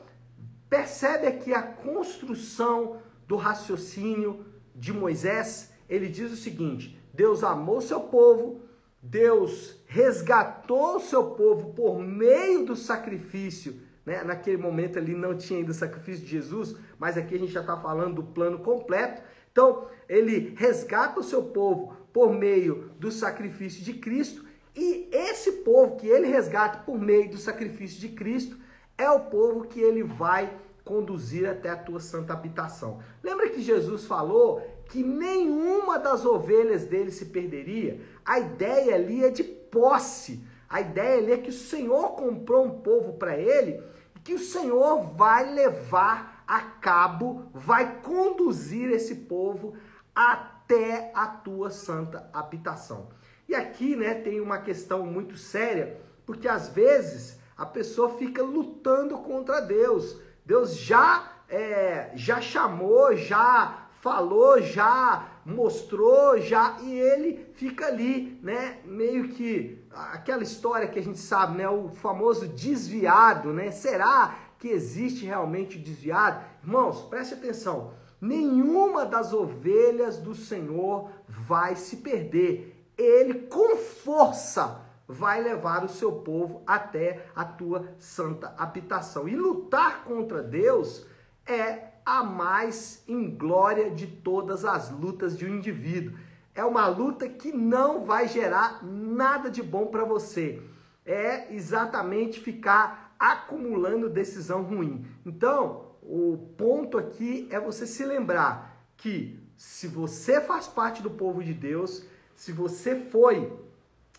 percebe 0.69 1.27
aqui 1.27 1.53
a 1.53 1.63
construção 1.63 2.97
do 3.25 3.37
raciocínio 3.37 4.45
de 4.75 4.91
Moisés. 4.91 5.71
Ele 5.87 6.09
diz 6.09 6.29
o 6.33 6.35
seguinte: 6.35 7.01
Deus 7.13 7.41
amou 7.41 7.79
seu 7.79 8.01
povo, 8.01 8.64
Deus 9.05 9.75
resgatou 9.85 10.95
o 10.95 10.99
seu 10.99 11.31
povo 11.31 11.73
por 11.73 11.99
meio 11.99 12.65
do 12.65 12.75
sacrifício. 12.75 13.79
Né? 14.05 14.23
Naquele 14.23 14.57
momento 14.57 14.97
ali 14.97 15.13
não 15.13 15.37
tinha 15.37 15.59
ainda 15.59 15.71
o 15.71 15.75
sacrifício 15.75 16.25
de 16.25 16.31
Jesus, 16.31 16.75
mas 16.97 17.17
aqui 17.17 17.35
a 17.35 17.37
gente 17.37 17.51
já 17.51 17.61
está 17.61 17.77
falando 17.77 18.15
do 18.15 18.23
plano 18.23 18.59
completo. 18.59 19.21
Então, 19.51 19.87
ele 20.09 20.53
resgata 20.57 21.19
o 21.19 21.23
seu 21.23 21.43
povo 21.43 21.95
por 22.11 22.33
meio 22.33 22.91
do 22.99 23.11
sacrifício 23.11 23.83
de 23.83 23.93
Cristo, 23.93 24.43
e 24.75 25.07
esse 25.11 25.51
povo 25.63 25.95
que 25.95 26.07
ele 26.07 26.27
resgata 26.27 26.79
por 26.79 26.99
meio 26.99 27.29
do 27.29 27.37
sacrifício 27.37 27.99
de 27.99 28.09
Cristo 28.09 28.57
é 28.97 29.09
o 29.09 29.21
povo 29.21 29.65
que 29.65 29.79
ele 29.79 30.03
vai 30.03 30.51
conduzir 30.83 31.47
até 31.47 31.69
a 31.69 31.77
tua 31.77 31.99
santa 31.99 32.33
habitação. 32.33 32.99
Lembra 33.23 33.49
que 33.49 33.61
Jesus 33.61 34.05
falou 34.05 34.61
que 34.89 35.03
nenhuma 35.03 35.99
das 35.99 36.25
ovelhas 36.25 36.85
dele 36.85 37.11
se 37.11 37.25
perderia? 37.25 37.99
A 38.23 38.39
ideia 38.39 38.95
ali 38.95 39.23
é 39.23 39.29
de 39.29 39.43
posse. 39.43 40.45
A 40.69 40.81
ideia 40.81 41.17
ali 41.17 41.31
é 41.31 41.37
que 41.37 41.49
o 41.49 41.53
Senhor 41.53 42.15
comprou 42.15 42.65
um 42.65 42.79
povo 42.81 43.13
para 43.13 43.37
ele 43.37 43.81
e 44.15 44.19
que 44.19 44.33
o 44.33 44.39
Senhor 44.39 45.01
vai 45.15 45.53
levar 45.53 46.43
a 46.47 46.61
cabo, 46.61 47.49
vai 47.53 48.01
conduzir 48.01 48.91
esse 48.91 49.15
povo 49.15 49.75
até 50.13 51.11
a 51.13 51.27
tua 51.27 51.69
santa 51.69 52.29
habitação. 52.33 53.09
E 53.47 53.53
aqui, 53.53 53.95
né, 53.95 54.15
tem 54.15 54.39
uma 54.39 54.59
questão 54.59 55.05
muito 55.05 55.37
séria, 55.37 55.99
porque 56.25 56.47
às 56.47 56.69
vezes 56.69 57.39
a 57.57 57.65
pessoa 57.65 58.17
fica 58.17 58.41
lutando 58.41 59.17
contra 59.19 59.59
Deus. 59.59 60.19
Deus 60.45 60.75
já 60.75 61.31
é, 61.47 62.11
já 62.15 62.41
chamou, 62.41 63.15
já 63.15 63.84
falou, 64.05 64.61
já 64.61 65.41
mostrou, 65.43 66.39
já 66.39 66.77
e 66.83 66.93
ele 66.93 67.49
fica 67.55 67.87
ali, 67.87 68.39
né? 68.43 68.77
Meio 68.85 69.29
que 69.29 69.83
aquela 69.91 70.43
história 70.43 70.87
que 70.87 70.99
a 70.99 71.01
gente 71.01 71.17
sabe, 71.17 71.57
né? 71.57 71.67
O 71.67 71.89
famoso 71.89 72.47
desviado, 72.47 73.51
né? 73.51 73.71
Será 73.71 74.35
que 74.59 74.67
existe 74.67 75.25
realmente 75.25 75.79
desviado? 75.79 76.45
Irmãos, 76.61 77.01
preste 77.01 77.33
atenção. 77.33 77.93
Nenhuma 78.21 79.07
das 79.07 79.33
ovelhas 79.33 80.17
do 80.17 80.35
Senhor 80.35 81.09
vai 81.27 81.75
se 81.75 81.97
perder. 81.97 82.87
Ele 82.95 83.47
com 83.47 83.75
força 83.75 84.85
vai 85.07 85.41
levar 85.41 85.83
o 85.83 85.89
seu 85.89 86.11
povo 86.11 86.61
até 86.67 87.25
a 87.35 87.43
tua 87.43 87.89
santa 87.97 88.53
habitação. 88.55 89.27
E 89.27 89.35
lutar 89.35 90.03
contra 90.03 90.43
Deus 90.43 91.07
é 91.43 91.94
a 92.05 92.23
mais 92.23 93.03
inglória 93.07 93.89
de 93.89 94.05
todas 94.05 94.63
as 94.63 94.91
lutas 94.91 95.37
de 95.37 95.45
um 95.45 95.55
indivíduo. 95.55 96.17
É 96.53 96.63
uma 96.63 96.87
luta 96.87 97.27
que 97.27 97.51
não 97.51 98.05
vai 98.05 98.27
gerar 98.27 98.83
nada 98.83 99.49
de 99.49 99.63
bom 99.63 99.87
para 99.87 100.05
você. 100.05 100.61
É 101.05 101.53
exatamente 101.53 102.39
ficar 102.39 103.15
acumulando 103.19 104.09
decisão 104.09 104.61
ruim. 104.61 105.05
Então, 105.25 105.85
o 106.01 106.37
ponto 106.57 106.97
aqui 106.97 107.47
é 107.49 107.59
você 107.59 107.87
se 107.87 108.05
lembrar 108.05 108.85
que 108.97 109.39
se 109.57 109.87
você 109.87 110.39
faz 110.39 110.67
parte 110.67 111.01
do 111.01 111.09
povo 111.09 111.43
de 111.43 111.53
Deus, 111.53 112.05
se 112.35 112.51
você 112.51 112.95
foi 112.95 113.51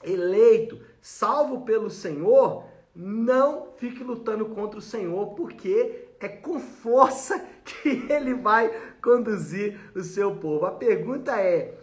eleito, 0.02 0.80
salvo 1.00 1.62
pelo 1.62 1.90
Senhor, 1.90 2.64
não 2.94 3.68
fique 3.76 4.02
lutando 4.02 4.46
contra 4.46 4.78
o 4.78 4.82
Senhor, 4.82 5.34
porque 5.34 6.05
é 6.20 6.28
com 6.28 6.58
força 6.58 7.44
que 7.64 8.06
ele 8.10 8.34
vai 8.34 8.70
conduzir 9.02 9.78
o 9.94 10.02
seu 10.02 10.36
povo. 10.36 10.66
A 10.66 10.72
pergunta 10.72 11.40
é, 11.40 11.74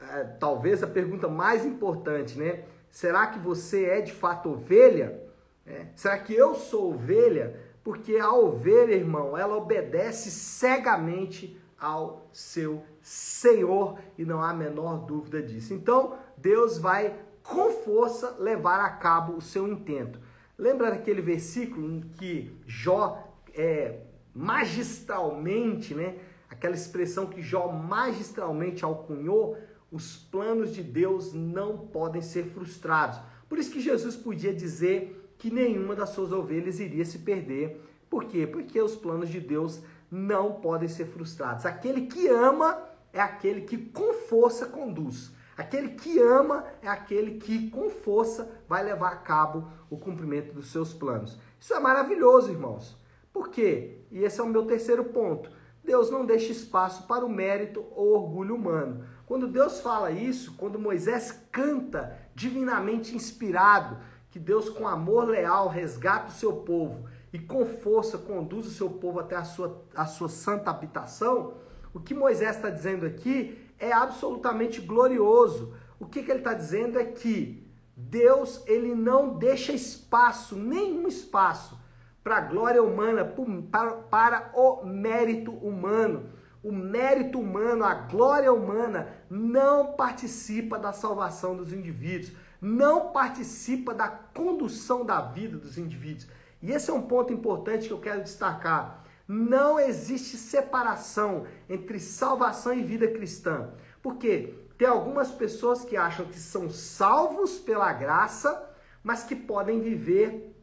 é, 0.00 0.24
talvez 0.38 0.82
a 0.82 0.86
pergunta 0.86 1.28
mais 1.28 1.64
importante, 1.64 2.38
né? 2.38 2.64
Será 2.90 3.26
que 3.26 3.38
você 3.38 3.86
é 3.86 4.00
de 4.00 4.12
fato 4.12 4.50
ovelha? 4.50 5.20
É. 5.66 5.86
Será 5.96 6.18
que 6.18 6.34
eu 6.34 6.54
sou 6.54 6.92
ovelha? 6.92 7.58
Porque 7.82 8.16
a 8.16 8.32
ovelha, 8.32 8.94
irmão, 8.94 9.36
ela 9.36 9.56
obedece 9.56 10.30
cegamente 10.30 11.60
ao 11.78 12.28
seu 12.32 12.82
Senhor 13.02 13.98
e 14.16 14.24
não 14.24 14.40
há 14.40 14.50
a 14.50 14.54
menor 14.54 15.04
dúvida 15.04 15.42
disso. 15.42 15.74
Então, 15.74 16.16
Deus 16.36 16.78
vai 16.78 17.14
com 17.42 17.70
força 17.70 18.36
levar 18.38 18.80
a 18.80 18.90
cabo 18.90 19.34
o 19.34 19.40
seu 19.40 19.68
intento. 19.68 20.18
Lembra 20.56 20.90
daquele 20.90 21.20
versículo 21.20 21.90
em 21.90 22.00
que 22.00 22.56
Jó 22.66 23.33
é, 23.54 24.00
magistralmente, 24.34 25.94
né? 25.94 26.16
Aquela 26.50 26.74
expressão 26.74 27.26
que 27.26 27.42
Jó 27.42 27.68
magistralmente 27.68 28.84
alcunhou, 28.84 29.56
os 29.90 30.16
planos 30.16 30.74
de 30.74 30.82
Deus 30.82 31.32
não 31.32 31.78
podem 31.78 32.20
ser 32.20 32.44
frustrados. 32.46 33.18
Por 33.48 33.58
isso 33.58 33.70
que 33.70 33.80
Jesus 33.80 34.16
podia 34.16 34.52
dizer 34.52 35.34
que 35.38 35.50
nenhuma 35.50 35.94
das 35.94 36.10
suas 36.10 36.32
ovelhas 36.32 36.80
iria 36.80 37.04
se 37.04 37.18
perder. 37.20 37.80
Por 38.10 38.24
quê? 38.24 38.46
Porque 38.46 38.80
os 38.80 38.96
planos 38.96 39.28
de 39.28 39.40
Deus 39.40 39.80
não 40.10 40.54
podem 40.54 40.88
ser 40.88 41.06
frustrados. 41.06 41.66
Aquele 41.66 42.06
que 42.06 42.28
ama 42.28 42.82
é 43.12 43.20
aquele 43.20 43.62
que 43.62 43.76
com 43.76 44.12
força 44.12 44.66
conduz. 44.66 45.32
Aquele 45.56 45.90
que 45.90 46.18
ama 46.18 46.64
é 46.82 46.88
aquele 46.88 47.38
que, 47.38 47.70
com 47.70 47.88
força, 47.88 48.50
vai 48.68 48.82
levar 48.82 49.12
a 49.12 49.16
cabo 49.16 49.68
o 49.88 49.96
cumprimento 49.96 50.52
dos 50.52 50.72
seus 50.72 50.92
planos. 50.92 51.38
Isso 51.60 51.72
é 51.72 51.78
maravilhoso, 51.78 52.50
irmãos. 52.50 52.96
Por 53.34 53.48
quê? 53.48 53.98
E 54.12 54.20
esse 54.20 54.40
é 54.40 54.44
o 54.44 54.48
meu 54.48 54.64
terceiro 54.64 55.02
ponto. 55.06 55.50
Deus 55.82 56.08
não 56.08 56.24
deixa 56.24 56.52
espaço 56.52 57.02
para 57.08 57.26
o 57.26 57.28
mérito 57.28 57.84
ou 57.90 58.14
orgulho 58.14 58.54
humano. 58.54 59.04
Quando 59.26 59.48
Deus 59.48 59.80
fala 59.80 60.12
isso, 60.12 60.54
quando 60.56 60.78
Moisés 60.78 61.44
canta 61.50 62.16
divinamente 62.32 63.16
inspirado, 63.16 63.98
que 64.30 64.38
Deus 64.38 64.68
com 64.68 64.86
amor 64.86 65.28
leal 65.28 65.68
resgata 65.68 66.28
o 66.28 66.34
seu 66.34 66.52
povo 66.58 67.08
e 67.32 67.38
com 67.38 67.66
força 67.66 68.16
conduz 68.16 68.68
o 68.68 68.70
seu 68.70 68.88
povo 68.88 69.18
até 69.18 69.34
a 69.34 69.44
sua, 69.44 69.84
a 69.94 70.06
sua 70.06 70.28
santa 70.28 70.70
habitação, 70.70 71.54
o 71.92 71.98
que 71.98 72.14
Moisés 72.14 72.54
está 72.56 72.70
dizendo 72.70 73.04
aqui 73.04 73.58
é 73.78 73.92
absolutamente 73.92 74.80
glorioso. 74.80 75.74
O 75.98 76.06
que, 76.06 76.22
que 76.22 76.30
ele 76.30 76.38
está 76.38 76.54
dizendo 76.54 76.98
é 76.98 77.04
que 77.04 77.68
Deus 77.96 78.62
ele 78.66 78.94
não 78.94 79.36
deixa 79.36 79.72
espaço, 79.72 80.56
nenhum 80.56 81.08
espaço, 81.08 81.78
para 82.24 82.38
a 82.38 82.40
glória 82.40 82.82
humana, 82.82 83.30
para, 83.70 83.92
para 83.92 84.50
o 84.54 84.84
mérito 84.86 85.52
humano. 85.52 86.30
o 86.62 86.72
mérito 86.72 87.38
humano, 87.38 87.84
a 87.84 87.92
glória 87.92 88.50
humana 88.50 89.08
não 89.28 89.92
participa 89.92 90.78
da 90.78 90.94
salvação 90.94 91.54
dos 91.54 91.74
indivíduos, 91.74 92.32
não 92.58 93.12
participa 93.12 93.92
da 93.92 94.08
condução 94.08 95.04
da 95.04 95.20
vida 95.20 95.58
dos 95.58 95.76
indivíduos. 95.76 96.26
E 96.62 96.72
esse 96.72 96.90
é 96.90 96.94
um 96.94 97.02
ponto 97.02 97.30
importante 97.30 97.86
que 97.86 97.92
eu 97.92 98.00
quero 98.00 98.22
destacar. 98.22 99.04
Não 99.28 99.78
existe 99.78 100.38
separação 100.38 101.46
entre 101.68 102.00
salvação 102.00 102.72
e 102.72 102.82
vida 102.82 103.06
cristã. 103.08 103.68
Porque 104.02 104.54
tem 104.78 104.88
algumas 104.88 105.30
pessoas 105.30 105.84
que 105.84 105.98
acham 105.98 106.24
que 106.24 106.38
são 106.38 106.70
salvos 106.70 107.58
pela 107.58 107.92
graça, 107.92 108.70
mas 109.02 109.22
que 109.22 109.36
podem 109.36 109.82
viver 109.82 110.53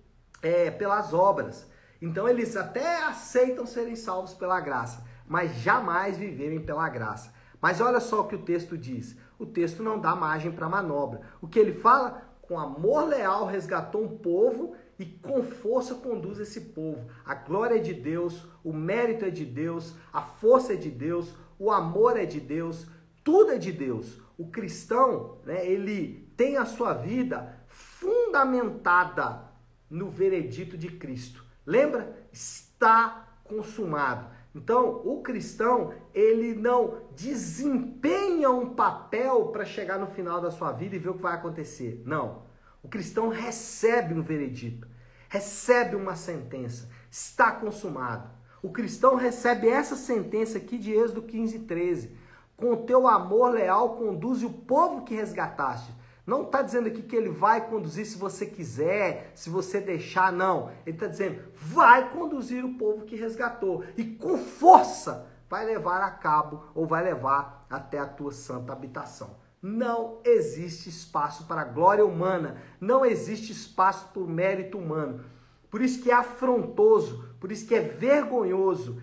é, 0.42 0.72
pelas 0.72 1.14
obras. 1.14 1.70
Então 2.02 2.28
eles 2.28 2.56
até 2.56 3.04
aceitam 3.04 3.66
serem 3.66 3.96
salvos 3.96 4.34
pela 4.34 4.60
graça, 4.60 5.06
mas 5.28 5.56
jamais 5.58 6.18
viverem 6.18 6.60
pela 6.60 6.90
graça. 6.90 7.32
Mas 7.62 7.80
olha 7.80 8.00
só 8.00 8.22
o 8.22 8.28
que 8.28 8.36
o 8.36 8.42
texto 8.42 8.76
diz. 8.78 9.16
O 9.38 9.46
texto 9.46 9.84
não 9.84 10.00
dá 10.00 10.16
margem 10.16 10.52
para 10.52 10.68
manobra. 10.68 11.22
O 11.40 11.48
que 11.48 11.60
ele 11.60 11.74
fala? 11.74 12.30
Com 12.42 12.60
amor 12.60 13.08
leal 13.08 13.46
resgatou 13.46 14.04
um 14.04 14.18
povo 14.18 14.76
e 14.98 15.06
com 15.06 15.44
força 15.44 15.96
conduz 15.96 16.40
esse 16.40 16.62
povo. 16.62 17.08
A 17.24 17.36
glória 17.36 17.76
é 17.76 17.80
de 17.80 17.94
Deus, 17.94 18.46
o 18.64 18.74
mérito 18.74 19.26
é 19.26 19.30
de 19.30 19.46
Deus, 19.46 19.96
a 20.12 20.22
força 20.22 20.74
é 20.74 20.76
de 20.76 20.90
Deus, 20.90 21.34
o 21.58 21.72
amor 21.72 22.18
é 22.18 22.26
de 22.26 22.40
Deus, 22.40 22.88
tudo 23.24 23.52
é 23.52 23.58
de 23.58 23.72
Deus. 23.72 24.20
O 24.38 24.50
cristão, 24.50 25.38
né, 25.46 25.66
ele 25.66 26.32
tem 26.36 26.58
a 26.58 26.66
sua 26.66 26.94
vida 26.94 27.64
fundamentada 27.68 29.51
no 29.92 30.10
veredito 30.10 30.78
de 30.78 30.88
Cristo. 30.88 31.46
Lembra? 31.66 32.26
Está 32.32 33.28
consumado. 33.44 34.26
Então, 34.56 35.02
o 35.06 35.22
cristão, 35.22 35.94
ele 36.14 36.56
não 36.56 37.04
desempenha 37.16 38.50
um 38.50 38.74
papel 38.74 39.48
para 39.48 39.66
chegar 39.66 40.00
no 40.00 40.08
final 40.08 40.42
da 40.42 40.50
sua 40.50 40.72
vida 40.72 40.96
e 40.96 41.00
ver 41.00 41.10
o 41.10 41.14
que 41.14 41.22
vai 41.22 41.36
acontecer. 41.36 42.02
Não. 42.06 42.44
O 42.84 42.88
cristão 42.88 43.30
recebe 43.30 44.14
um 44.14 44.24
veredito, 44.24 44.88
recebe 45.30 45.96
uma 45.96 46.16
sentença, 46.16 46.90
está 47.10 47.52
consumado. 47.52 48.30
O 48.62 48.72
cristão 48.72 49.16
recebe 49.16 49.70
essa 49.70 49.96
sentença 49.96 50.58
aqui 50.58 50.78
de 50.78 50.92
Êxodo 50.92 51.22
15, 51.22 51.60
13. 51.60 52.16
Com 52.58 52.86
teu 52.86 53.08
amor 53.08 53.52
leal 53.52 53.96
conduze 53.98 54.46
o 54.46 54.54
povo 54.54 55.04
que 55.04 55.16
resgataste. 55.16 55.92
Não 56.26 56.44
está 56.44 56.62
dizendo 56.62 56.88
aqui 56.88 57.02
que 57.02 57.16
ele 57.16 57.30
vai 57.30 57.68
conduzir 57.68 58.06
se 58.06 58.18
você 58.18 58.46
quiser, 58.46 59.32
se 59.34 59.50
você 59.50 59.80
deixar, 59.80 60.32
não. 60.32 60.72
Ele 60.86 60.96
está 60.96 61.08
dizendo, 61.08 61.42
vai 61.56 62.12
conduzir 62.12 62.64
o 62.64 62.76
povo 62.76 63.06
que 63.06 63.16
resgatou. 63.16 63.84
E 63.98 64.04
com 64.04 64.38
força 64.38 65.28
vai 65.50 65.66
levar 65.66 66.02
a 66.02 66.12
cabo 66.12 66.64
ou 66.76 66.86
vai 66.86 67.04
levar 67.04 67.66
até 67.70 67.98
a 68.00 68.06
tua 68.06 68.32
santa 68.32 68.72
habitação. 68.72 69.36
Não 69.62 70.20
existe 70.24 70.90
espaço 70.90 71.46
para 71.46 71.64
glória 71.64 72.06
humana, 72.06 72.58
não 72.80 73.06
existe 73.06 73.52
espaço 73.52 74.10
para 74.14 74.24
mérito 74.24 74.78
humano. 74.78 75.24
Por 75.70 75.82
isso 75.82 76.02
que 76.02 76.12
é 76.12 76.14
afrontoso, 76.14 77.36
por 77.40 77.52
isso 77.52 77.68
que 77.68 77.76
é 77.76 77.80
vergonhoso 77.80 79.02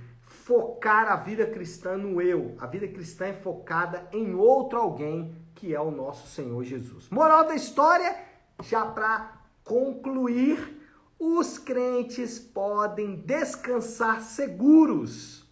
focar 0.49 1.13
a 1.13 1.17
vida 1.17 1.45
cristã 1.47 1.99
no 1.99 2.23
eu. 2.23 2.57
A 2.59 2.67
vida 2.67 2.89
cristã 2.89 3.27
é 3.27 3.35
focada 3.35 4.09
em 4.11 4.35
outro 4.35 4.79
alguém 4.79 5.37
que 5.55 5.75
é 5.75 5.81
o 5.81 5.91
nosso 5.91 6.27
Senhor 6.27 6.65
Jesus. 6.65 7.11
Moral 7.11 7.45
da 7.45 7.55
história, 7.55 8.17
já 8.63 8.87
para 8.87 9.43
concluir, 9.63 10.81
os 11.19 11.59
crentes 11.59 12.39
podem 12.39 13.17
descansar 13.17 14.23
seguros. 14.23 15.47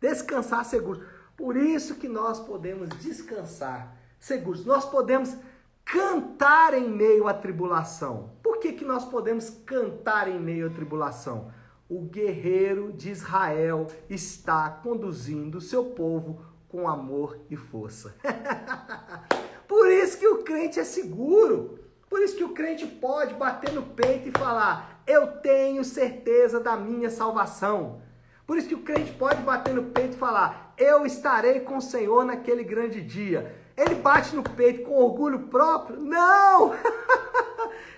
Descansar 0.00 0.64
seguros. 0.64 1.04
Por 1.36 1.54
isso 1.54 1.96
que 1.96 2.08
nós 2.08 2.40
podemos 2.40 2.88
descansar 3.00 3.94
seguros. 4.18 4.64
Nós 4.64 4.86
podemos 4.86 5.36
cantar 5.84 6.72
em 6.72 6.88
meio 6.88 7.28
à 7.28 7.34
tribulação. 7.34 8.30
Por 8.42 8.58
que, 8.60 8.72
que 8.72 8.84
nós 8.84 9.04
podemos 9.04 9.50
cantar 9.66 10.26
em 10.26 10.40
meio 10.40 10.68
à 10.68 10.70
tribulação? 10.70 11.52
O 11.94 12.00
guerreiro 12.00 12.90
de 12.90 13.10
Israel 13.10 13.86
está 14.08 14.70
conduzindo 14.70 15.60
seu 15.60 15.84
povo 15.84 16.42
com 16.66 16.88
amor 16.88 17.38
e 17.50 17.54
força. 17.54 18.14
Por 19.68 19.92
isso 19.92 20.16
que 20.16 20.26
o 20.26 20.42
crente 20.42 20.80
é 20.80 20.84
seguro. 20.84 21.78
Por 22.08 22.22
isso 22.22 22.34
que 22.34 22.44
o 22.44 22.54
crente 22.54 22.86
pode 22.86 23.34
bater 23.34 23.74
no 23.74 23.82
peito 23.82 24.30
e 24.30 24.32
falar: 24.32 25.02
Eu 25.06 25.32
tenho 25.42 25.84
certeza 25.84 26.58
da 26.58 26.78
minha 26.78 27.10
salvação. 27.10 28.00
Por 28.46 28.56
isso 28.56 28.68
que 28.68 28.74
o 28.74 28.82
crente 28.82 29.12
pode 29.12 29.42
bater 29.42 29.74
no 29.74 29.90
peito 29.90 30.14
e 30.14 30.18
falar: 30.18 30.72
Eu 30.78 31.04
estarei 31.04 31.60
com 31.60 31.76
o 31.76 31.82
Senhor 31.82 32.24
naquele 32.24 32.64
grande 32.64 33.02
dia. 33.02 33.54
Ele 33.76 33.96
bate 33.96 34.34
no 34.34 34.42
peito 34.42 34.84
com 34.84 34.94
orgulho 34.94 35.40
próprio? 35.40 36.00
Não! 36.00 36.72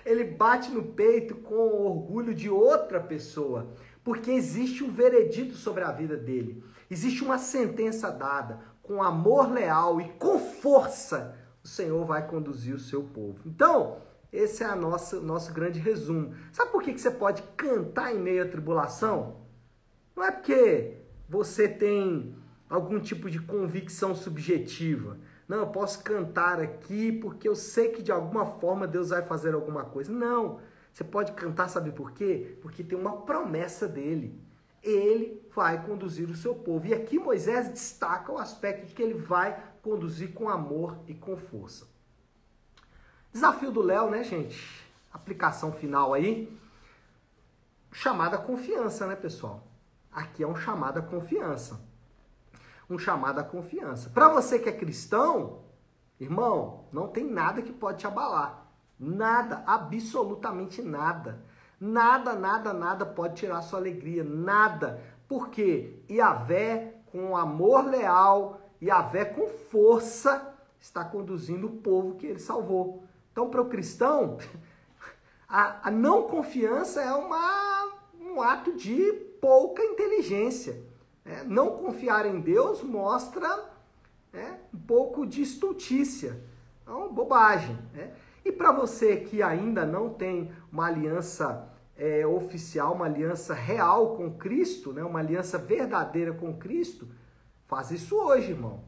Ele 0.05 0.23
bate 0.23 0.69
no 0.69 0.83
peito 0.83 1.35
com 1.35 1.55
o 1.55 1.85
orgulho 1.85 2.33
de 2.33 2.49
outra 2.49 2.99
pessoa, 2.99 3.73
porque 4.03 4.29
existe 4.29 4.83
um 4.83 4.91
veredito 4.91 5.55
sobre 5.55 5.83
a 5.83 5.91
vida 5.91 6.15
dele. 6.15 6.63
Existe 6.89 7.23
uma 7.23 7.39
sentença 7.39 8.11
dada 8.11 8.59
com 8.83 9.01
amor 9.01 9.51
leal 9.51 9.99
e 9.99 10.09
com 10.13 10.37
força. 10.37 11.35
O 11.63 11.67
Senhor 11.67 12.05
vai 12.05 12.27
conduzir 12.27 12.75
o 12.75 12.79
seu 12.79 13.01
povo. 13.01 13.39
Então, 13.45 13.97
esse 14.31 14.63
é 14.63 14.67
a 14.67 14.75
nossa 14.75 15.19
nosso 15.19 15.51
grande 15.51 15.79
resumo. 15.79 16.35
Sabe 16.51 16.71
por 16.71 16.83
que, 16.83 16.93
que 16.93 17.01
você 17.01 17.09
pode 17.09 17.41
cantar 17.57 18.13
em 18.13 18.19
meio 18.19 18.43
à 18.43 18.47
tribulação? 18.47 19.37
Não 20.15 20.23
é 20.23 20.31
porque 20.31 20.97
você 21.27 21.67
tem 21.67 22.35
algum 22.69 22.99
tipo 22.99 23.29
de 23.29 23.39
convicção 23.39 24.13
subjetiva. 24.13 25.17
Não, 25.47 25.57
eu 25.57 25.67
posso 25.67 26.03
cantar 26.03 26.59
aqui 26.59 27.11
porque 27.11 27.47
eu 27.47 27.55
sei 27.55 27.89
que 27.89 28.01
de 28.01 28.11
alguma 28.11 28.45
forma 28.45 28.87
Deus 28.87 29.09
vai 29.09 29.21
fazer 29.21 29.53
alguma 29.53 29.85
coisa. 29.85 30.11
Não. 30.11 30.59
Você 30.91 31.03
pode 31.03 31.33
cantar, 31.33 31.69
sabe 31.69 31.91
por 31.91 32.11
quê? 32.11 32.57
Porque 32.61 32.83
tem 32.83 32.97
uma 32.97 33.17
promessa 33.21 33.87
dele 33.87 34.45
ele 34.85 35.43
vai 35.53 35.83
conduzir 35.83 36.29
o 36.29 36.35
seu 36.35 36.53
povo. 36.53 36.85
E 36.85 36.93
aqui 36.93 37.17
Moisés 37.17 37.67
destaca 37.69 38.31
o 38.31 38.37
aspecto 38.37 38.85
de 38.85 38.93
que 38.93 39.01
ele 39.01 39.15
vai 39.15 39.59
conduzir 39.81 40.31
com 40.31 40.47
amor 40.47 40.99
e 41.07 41.13
com 41.15 41.35
força. 41.35 41.87
Desafio 43.33 43.71
do 43.71 43.81
Léo, 43.81 44.11
né, 44.11 44.23
gente? 44.23 44.87
Aplicação 45.11 45.73
final 45.73 46.13
aí. 46.13 46.55
Chamada 47.91 48.37
confiança, 48.37 49.07
né, 49.07 49.15
pessoal? 49.15 49.65
Aqui 50.11 50.43
é 50.43 50.47
um 50.47 50.55
chamado 50.55 50.99
à 50.99 51.01
confiança. 51.01 51.81
Um 52.89 52.97
chamado 52.97 53.39
à 53.39 53.43
confiança. 53.43 54.09
Para 54.09 54.29
você 54.29 54.59
que 54.59 54.69
é 54.69 54.71
cristão, 54.71 55.59
irmão, 56.19 56.85
não 56.91 57.07
tem 57.07 57.23
nada 57.23 57.61
que 57.61 57.73
pode 57.73 57.99
te 57.99 58.07
abalar. 58.07 58.67
Nada, 58.99 59.63
absolutamente 59.65 60.81
nada. 60.81 61.43
Nada, 61.79 62.33
nada, 62.33 62.73
nada 62.73 63.05
pode 63.05 63.35
tirar 63.35 63.61
sua 63.61 63.79
alegria, 63.79 64.23
nada. 64.23 65.01
Porque 65.27 65.99
Yahvé, 66.09 66.95
com 67.11 67.35
amor 67.35 67.85
leal, 67.85 68.61
Yahvé 68.81 69.25
com 69.25 69.47
força, 69.47 70.53
está 70.79 71.03
conduzindo 71.03 71.67
o 71.67 71.77
povo 71.77 72.15
que 72.15 72.27
ele 72.27 72.39
salvou. 72.39 73.03
Então, 73.31 73.49
para 73.49 73.61
o 73.61 73.69
cristão, 73.69 74.37
a, 75.49 75.87
a, 75.87 75.91
não 75.91 76.23
confiança 76.23 77.01
é 77.01 77.11
uma, 77.11 77.91
um 78.19 78.41
ato 78.41 78.73
de 78.73 79.11
pouca 79.41 79.83
inteligência. 79.83 80.81
É, 81.25 81.43
não 81.43 81.77
confiar 81.77 82.27
em 82.27 82.39
Deus 82.39 82.83
mostra 82.83 83.65
é, 84.31 84.53
um 84.71 84.77
pouco 84.77 85.25
de 85.25 85.41
estultícia, 85.41 86.39
é 86.85 86.89
uma 86.91 87.09
bobagem. 87.09 87.75
É. 87.97 88.11
E 88.43 88.51
para 88.51 88.71
você 88.71 89.17
que 89.17 89.41
ainda 89.41 89.83
não 89.85 90.09
tem 90.09 90.51
uma 90.71 90.85
aliança 90.85 91.67
é, 91.97 92.27
oficial, 92.27 92.93
uma 92.93 93.05
aliança 93.05 93.55
real 93.55 94.15
com 94.15 94.31
Cristo, 94.37 94.93
né? 94.93 95.03
uma 95.03 95.19
aliança 95.19 95.57
verdadeira 95.57 96.31
com 96.31 96.53
Cristo, 96.53 97.07
faz 97.65 97.89
isso 97.89 98.15
hoje, 98.15 98.51
irmão. 98.51 98.83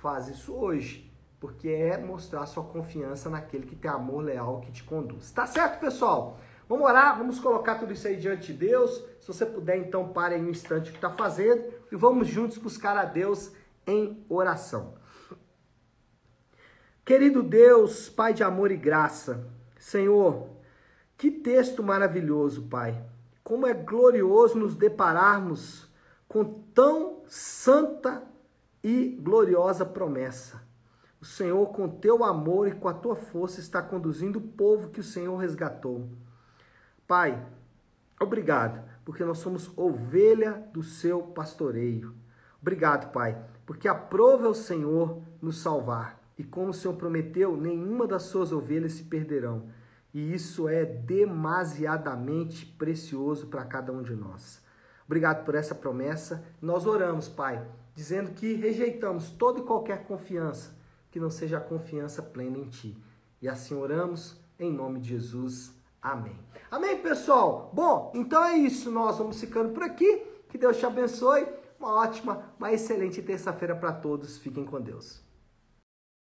Faz 0.00 0.28
isso 0.28 0.54
hoje. 0.54 1.10
Porque 1.40 1.68
é 1.68 1.98
mostrar 1.98 2.46
sua 2.46 2.62
confiança 2.62 3.28
naquele 3.28 3.66
que 3.66 3.74
tem 3.74 3.90
amor 3.90 4.22
leal 4.22 4.60
que 4.60 4.70
te 4.70 4.84
conduz. 4.84 5.32
Tá 5.32 5.46
certo, 5.46 5.80
pessoal? 5.80 6.38
Vamos 6.68 6.84
orar, 6.84 7.18
vamos 7.18 7.40
colocar 7.40 7.76
tudo 7.76 7.92
isso 7.92 8.06
aí 8.06 8.16
diante 8.16 8.52
de 8.52 8.66
Deus. 8.66 9.02
Se 9.20 9.26
você 9.26 9.44
puder, 9.44 9.78
então, 9.78 10.08
pare 10.10 10.36
aí 10.36 10.42
um 10.42 10.50
instante 10.50 10.90
o 10.90 10.92
que 10.92 10.98
está 10.98 11.10
fazendo 11.10 11.79
e 11.90 11.96
vamos 11.96 12.28
juntos 12.28 12.58
buscar 12.58 12.96
a 12.96 13.04
Deus 13.04 13.52
em 13.86 14.24
oração. 14.28 14.94
Querido 17.04 17.42
Deus, 17.42 18.08
Pai 18.08 18.32
de 18.32 18.44
amor 18.44 18.70
e 18.70 18.76
graça, 18.76 19.46
Senhor, 19.78 20.48
que 21.16 21.30
texto 21.30 21.82
maravilhoso, 21.82 22.68
Pai. 22.68 23.02
Como 23.42 23.66
é 23.66 23.74
glorioso 23.74 24.58
nos 24.58 24.76
depararmos 24.76 25.88
com 26.28 26.44
tão 26.44 27.22
santa 27.26 28.22
e 28.82 29.18
gloriosa 29.20 29.84
promessa. 29.84 30.62
O 31.20 31.24
Senhor, 31.24 31.66
com 31.68 31.88
teu 31.88 32.24
amor 32.24 32.68
e 32.68 32.72
com 32.72 32.88
a 32.88 32.94
tua 32.94 33.14
força, 33.14 33.60
está 33.60 33.82
conduzindo 33.82 34.38
o 34.38 34.42
povo 34.42 34.88
que 34.88 35.00
o 35.00 35.04
Senhor 35.04 35.36
resgatou. 35.36 36.08
Pai, 37.06 37.44
obrigado, 38.18 38.82
porque 39.10 39.24
nós 39.24 39.38
somos 39.38 39.76
ovelha 39.76 40.64
do 40.72 40.84
seu 40.84 41.20
pastoreio. 41.20 42.14
Obrigado, 42.62 43.10
Pai, 43.10 43.44
porque 43.66 43.88
aprova 43.88 44.48
o 44.48 44.54
Senhor 44.54 45.20
nos 45.42 45.58
salvar. 45.58 46.22
E 46.38 46.44
como 46.44 46.70
o 46.70 46.72
Senhor 46.72 46.94
prometeu, 46.94 47.56
nenhuma 47.56 48.06
das 48.06 48.22
suas 48.22 48.52
ovelhas 48.52 48.92
se 48.92 49.02
perderão. 49.02 49.64
E 50.14 50.32
isso 50.32 50.68
é 50.68 50.84
demasiadamente 50.84 52.64
precioso 52.64 53.48
para 53.48 53.64
cada 53.64 53.92
um 53.92 54.00
de 54.00 54.14
nós. 54.14 54.62
Obrigado 55.06 55.44
por 55.44 55.56
essa 55.56 55.74
promessa. 55.74 56.44
Nós 56.62 56.86
oramos, 56.86 57.28
Pai, 57.28 57.66
dizendo 57.96 58.30
que 58.30 58.54
rejeitamos 58.54 59.32
toda 59.32 59.58
e 59.58 59.64
qualquer 59.64 60.04
confiança 60.04 60.72
que 61.10 61.18
não 61.18 61.30
seja 61.30 61.58
a 61.58 61.60
confiança 61.60 62.22
plena 62.22 62.58
em 62.58 62.68
Ti. 62.68 62.96
E 63.42 63.48
assim 63.48 63.74
oramos 63.74 64.40
em 64.56 64.72
nome 64.72 65.00
de 65.00 65.08
Jesus. 65.08 65.79
Amém. 66.02 66.38
Amém, 66.70 66.98
pessoal? 66.98 67.70
Bom, 67.72 68.12
então 68.14 68.42
é 68.44 68.56
isso. 68.56 68.90
Nós 68.90 69.18
vamos 69.18 69.40
ficando 69.40 69.70
por 69.70 69.82
aqui. 69.82 70.22
Que 70.48 70.58
Deus 70.58 70.76
te 70.78 70.86
abençoe. 70.86 71.46
Uma 71.78 71.94
ótima, 71.94 72.52
uma 72.58 72.72
excelente 72.72 73.22
terça-feira 73.22 73.74
para 73.74 73.92
todos. 73.92 74.38
Fiquem 74.38 74.64
com 74.64 74.80
Deus. 74.80 75.22